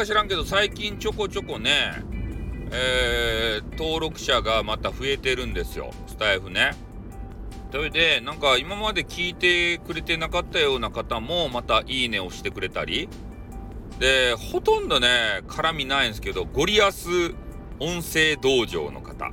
[0.00, 2.02] か知らんけど最近ちょこちょこね、
[2.72, 5.90] えー、登録者がまた増えてるんですよ。
[6.06, 6.74] スタイフね。
[7.70, 13.10] それでなんか今まで聞いてくれてなかったような方もまたいいねをしてくれたり。
[13.98, 17.34] でほとんどね絡みないんですけどゴリアス
[17.78, 19.30] 音声道場の方。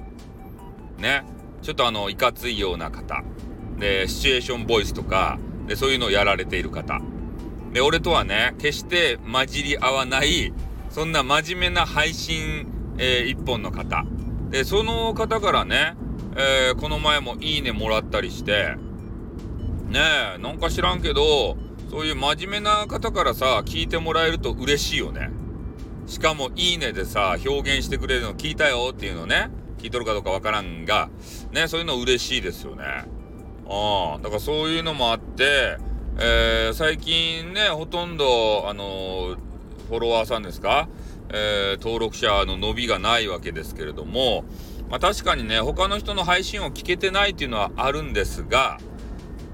[0.97, 1.23] ね。
[1.61, 3.23] ちょっとあのいかついような方。
[3.79, 6.99] でシチュエーションボイスとかでそういうのをやられている方。
[7.71, 10.53] で俺とはね決して混じり合わない
[10.97, 12.65] そんな真面目な配信、
[12.97, 14.03] えー、一本の方。
[14.49, 15.95] でその方からね
[16.35, 18.75] えー、この前もいいねもらったりして
[19.89, 19.99] ね
[20.37, 21.55] えなんか知らんけど
[21.91, 25.29] そういう真面目な方からさ聞いてもらえると嬉しいよね。
[26.07, 31.11] しかもいいねでさ表現してくれるの聞いたよっていうのね聞いとるかどうかわからんが
[31.51, 33.05] ねそういうの嬉しいですよね。
[33.69, 35.77] ああだからそういうのもあって
[36.19, 39.37] えー、最近ねほとんどあのー、
[39.87, 40.87] フォロワーさんですか、
[41.29, 44.45] えー、登録者の伸びがないわけですけれども
[44.89, 48.79] まあ、確かにね他の人の配信を聞けてないっていうのはあるんですが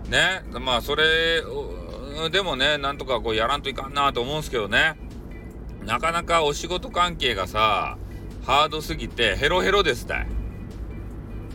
[0.09, 1.41] ねまあそれ
[2.31, 4.95] でもねなんとかこうやらんといかんなと思うんですけどね
[5.85, 7.97] なかなかお仕事関係がさ
[8.45, 10.27] ハードすぎてヘロヘロですたい。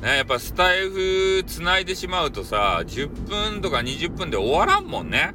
[0.03, 5.35] ねやっぱスタイフつないでしまうとさ10分とか20分で終わらんもんね。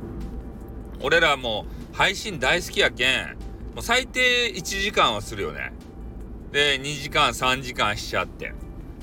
[1.01, 3.37] 俺らも配信大好きやけん。
[3.75, 5.71] もう最低1時間はするよね。
[6.51, 8.53] で2時間3時間しちゃって。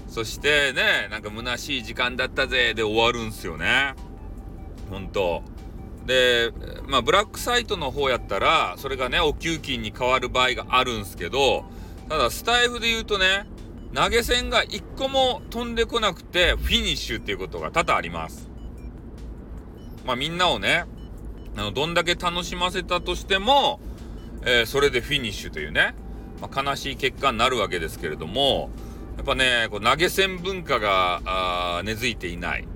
[0.08, 2.74] そしてねなんか虚しい時間だったぜ。
[2.74, 3.94] で終わるんすよね。
[4.91, 5.42] ほんと
[6.05, 6.52] で
[6.88, 11.64] まあブラックサイトの方やったらそれがねお給金に変わる場合があるんすけど
[12.08, 13.46] ただスタイフで言うとね
[13.94, 18.50] 投げ銭が1個も飛んでこなくてフィニッシュっていうことが多々あります。
[20.05, 20.86] まあみんなをね
[21.61, 23.80] あのどんだけ楽しませたとしても、
[24.44, 25.95] えー、それでフィニッシュというね
[26.40, 28.70] まあ、悲しい結果になるわけですけれども、
[29.17, 32.67] やっぱね、こう投げ銭文化が根付いていない。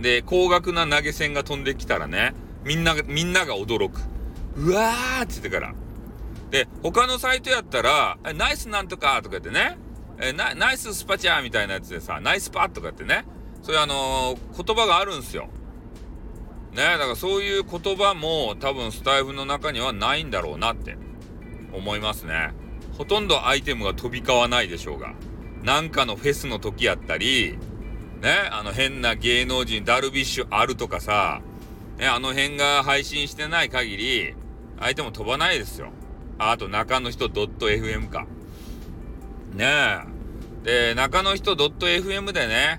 [0.00, 4.00] で、高額な投げ銭が飛んできたらね、みんなが、みんなが驚く。
[4.56, 5.74] うわーって言ってから。
[6.50, 9.76] で、他のサイトやったら、ナイスなんとかとか言ってね、
[10.20, 13.24] えナイススパチャーみたいなやつでさ、ナイスパッとかってね、
[13.62, 15.48] そういうあのー、言葉があるんすよ。
[16.78, 20.96] ね、だからそういう言葉も多分スタイフの中にはないんだろうなって
[21.72, 22.52] 思いますね。
[22.96, 25.12] ほとんどアイテムが飛び交わないでしょうが、
[25.64, 27.58] なんかのフェスの時やったり、
[28.22, 31.40] ね、あの変な芸能人、ダルビッシュあるとかさ、
[31.98, 34.34] ね、あの辺が配信してない限り、
[34.78, 35.90] 相手も飛ばないですよ。
[36.38, 38.28] あと、中の人 .fm か。
[39.52, 39.66] ね
[40.64, 40.92] え。
[40.92, 42.78] で、中の人 .fm でね、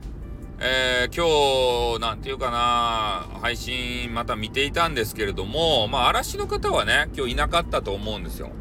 [0.62, 8.52] えー、今日、なんていうかな、配信また見ていたんですけれども、まあ、嵐の方はね、今日いなかったと思うんですよ。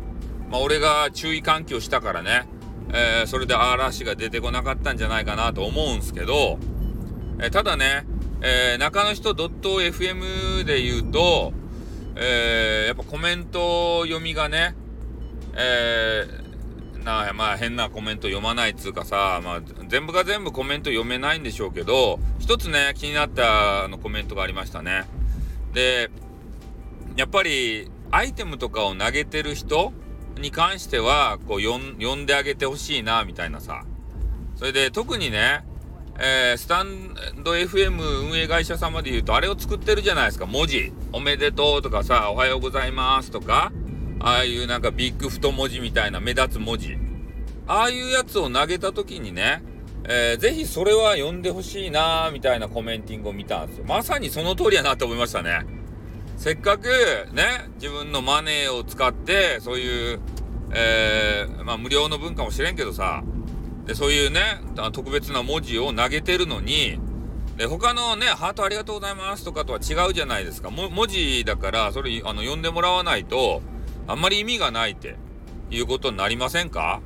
[0.49, 2.49] まあ、俺が注意喚起をしたからね、
[2.93, 6.61] えー、それで嵐が出てこなかったんじゃないかなと思うんですけど、
[7.41, 8.07] えー、ただね、
[8.43, 11.53] えー、中の人 .fm で言うと、
[12.15, 14.77] え、やっぱコメント読みがね、
[15.55, 16.48] えー、
[17.05, 25.05] なまあ変なコメント読まないっつうかさ、まあ、全部が全部コメント読めないんでしょうけど、一つね、気になったあのコメントがありましたね。
[25.73, 26.11] で、
[27.17, 29.93] やっぱりアイテムとかを投げてる人
[30.39, 33.85] に関しては、こう、呼んであげてほしいな、みたいなさ。
[34.57, 35.65] それで、特にね、
[36.21, 40.93] えー、スタンド FM 運営会社様で言うと、あれを作ってるじゃないですか、文字。
[41.13, 43.73] おめでとうとかさ、おはようございますとか、
[44.21, 46.97] ああいうなんかビッグ太文字みたいな目立つ文字。
[47.67, 49.63] ああいうやつを投げた時にね、
[50.05, 53.85] えー、ぜひそれは読んでほしいなみたいなコメンティングを見たんですよ。
[53.87, 55.67] まさにその通りやなと思いましたね。
[56.37, 56.89] せっかく
[57.33, 60.21] ね、自分のマネーを使って、そういう、
[60.73, 63.23] えー、まあ無料の文化もしれんけどさ、
[63.87, 64.41] で、そういうね、
[64.93, 66.99] 特別な文字を投げてるのに、
[67.57, 70.71] で、他のね、ハートありがとうございますとかとは違うじゃないですか。
[70.71, 73.63] 文字だから、それ、あの、読んでもらわないと、
[74.09, 75.17] あんまり意味がないって
[75.71, 77.01] いうことになりませんか？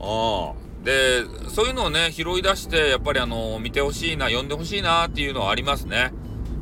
[0.00, 0.54] ああ。
[0.84, 6.12] で、そういうのをね、拾い出して、やっぱりあの、見てほしいな、読んでほしいなっていうのはありますね。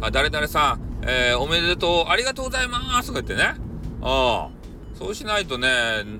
[0.00, 3.55] あ、誰々さん、えー、おめでとう、ありがとうございますとか言ってね。
[4.02, 4.55] ああ。
[4.94, 5.69] そうしないとね、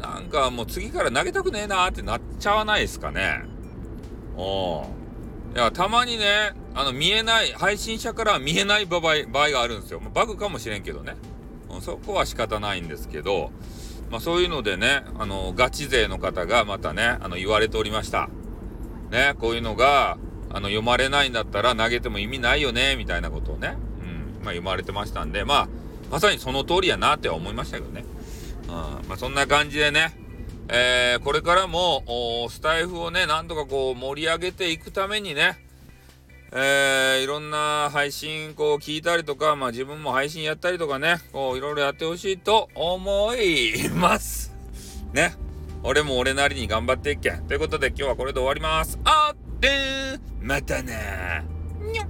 [0.01, 3.43] なんかもう次から投げたくねえなーってなっちゃわないですかね。
[4.37, 4.43] うん。
[4.43, 9.03] いや、たまにね、あの、見えない、配信者からは見えない場合
[9.33, 10.01] 場合があるんですよ。
[10.13, 11.15] バグかもしれんけどね。
[11.85, 13.51] そこは仕方ないんですけど、
[14.11, 18.29] まあそういうのでね、あの、ガチ勢の方がまたね、あの、言われておりました。
[19.11, 20.19] ね、こういうのが、
[20.51, 23.77] あの、読まれないんだったら投げても意味ないよね、みたいなことをね。
[24.01, 25.69] うんまあ、読まれてましたんで、まあ、
[26.11, 28.05] まさにその通りやなって思いましたけどね。
[28.69, 30.17] うんまあ、そんな感じでね、
[30.69, 35.59] えー、これからもスタイフをねなんとかこう盛り上げていくためにね
[36.57, 44.55] えー、いろんな配信こう聞いたりとか、まあ自分も配信やったりとかね、こういろいろやってほしいと思います。
[45.13, 45.35] ね。
[45.83, 47.33] 俺も俺なりに頑張っていっけ。
[47.33, 49.01] ということで今日はこれで終わります。
[49.05, 49.69] あって
[50.41, 51.45] またね
[51.81, 52.05] にょ